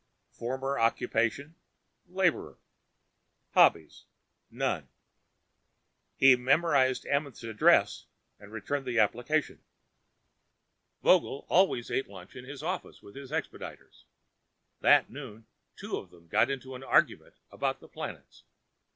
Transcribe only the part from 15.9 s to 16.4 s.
of them